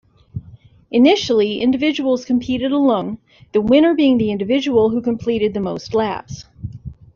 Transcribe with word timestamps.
Initially, 0.89 1.61
individuals 1.61 2.25
competed 2.25 2.71
alone, 2.71 3.19
the 3.51 3.61
winner 3.61 3.93
being 3.93 4.17
the 4.17 4.31
individual 4.31 4.89
who 4.89 4.99
completed 4.99 5.53
the 5.53 5.59
most 5.59 5.93
laps. 5.93 6.45